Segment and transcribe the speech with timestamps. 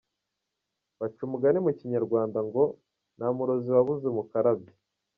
[0.99, 2.63] Baca umugani mu Kinyarwanda ngo
[3.17, 4.73] “nta murozi wabuze umukarabya”.